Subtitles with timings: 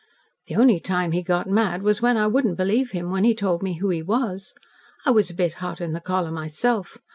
[0.47, 3.61] "The only time he got mad was when I wouldn't believe him when he told
[3.61, 4.55] me who he was.
[5.05, 6.97] I was a bit hot in the collar myself.